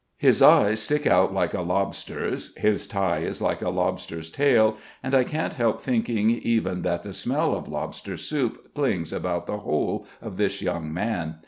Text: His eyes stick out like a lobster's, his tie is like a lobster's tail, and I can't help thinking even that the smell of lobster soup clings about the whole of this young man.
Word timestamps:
His 0.17 0.41
eyes 0.41 0.81
stick 0.81 1.05
out 1.05 1.31
like 1.31 1.53
a 1.53 1.61
lobster's, 1.61 2.57
his 2.57 2.87
tie 2.87 3.19
is 3.19 3.39
like 3.39 3.61
a 3.61 3.69
lobster's 3.69 4.31
tail, 4.31 4.77
and 5.03 5.13
I 5.13 5.23
can't 5.23 5.53
help 5.53 5.79
thinking 5.79 6.31
even 6.31 6.81
that 6.81 7.03
the 7.03 7.13
smell 7.13 7.53
of 7.53 7.67
lobster 7.67 8.17
soup 8.17 8.73
clings 8.73 9.13
about 9.13 9.45
the 9.45 9.59
whole 9.59 10.07
of 10.19 10.37
this 10.37 10.59
young 10.59 10.91
man. 10.91 11.35